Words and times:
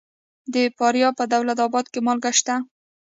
د 0.53 0.55
فاریاب 0.77 1.13
په 1.19 1.25
دولت 1.33 1.57
اباد 1.65 1.85
کې 1.93 1.99
مالګه 2.05 2.31
شته. 2.39 2.55